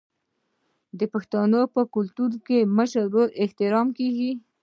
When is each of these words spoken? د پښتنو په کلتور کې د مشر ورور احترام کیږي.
د 0.99 1.01
پښتنو 1.13 1.61
په 1.75 1.81
کلتور 1.93 2.31
کې 2.45 2.57
د 2.65 2.69
مشر 2.77 3.03
ورور 3.09 3.29
احترام 3.43 3.87
کیږي. 3.97 4.31